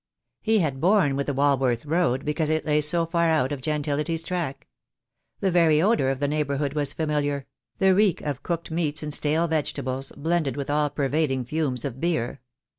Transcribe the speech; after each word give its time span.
He 0.41 0.57
had 0.57 0.81
borne 0.81 1.15
with 1.15 1.27
the 1.27 1.33
Walworth 1.35 1.85
Road 1.85 2.25
because 2.25 2.49
it 2.49 2.65
lay 2.65 2.81
so 2.81 3.05
far 3.05 3.29
out 3.29 3.51
of 3.51 3.61
gentility's 3.61 4.23
track. 4.23 4.67
The 5.41 5.51
very 5.51 5.79
odour 5.79 6.09
of 6.09 6.19
the 6.19 6.27
neighbourhood 6.27 6.73
was 6.73 6.91
familiar— 6.91 7.45
the 7.77 7.93
reek 7.93 8.19
of 8.23 8.41
cooked 8.41 8.71
meats 8.71 9.03
and 9.03 9.13
stale 9.13 9.47
vegetables, 9.47 10.11
blended 10.17 10.57
with 10.57 10.71
all 10.71 10.89
pervading 10.89 11.45
fumes 11.45 11.85
of 11.85 11.99
beer. 11.99 12.41